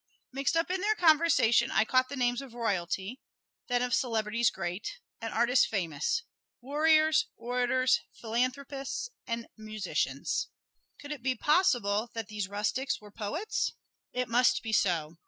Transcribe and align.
Mixed 0.31 0.57
up 0.57 0.71
in 0.71 0.81
their 0.81 0.95
conversation 0.95 1.69
I 1.69 1.85
caught 1.85 2.09
the 2.09 2.15
names 2.15 2.41
of 2.41 2.55
royalty, 2.55 3.21
then 3.67 3.83
of 3.83 3.93
celebrities 3.93 4.49
great, 4.49 4.97
and 5.21 5.31
artists 5.31 5.63
famous 5.67 6.23
warriors, 6.59 7.27
orators, 7.37 7.99
philanthropists 8.11 9.11
and 9.27 9.45
musicians. 9.57 10.47
Could 10.99 11.11
it 11.11 11.21
be 11.21 11.35
possible 11.35 12.09
that 12.15 12.29
these 12.29 12.47
rustics 12.47 12.99
were 12.99 13.11
poets? 13.11 13.73
It 14.11 14.27
must 14.27 14.63
be 14.63 14.73
so. 14.73 15.19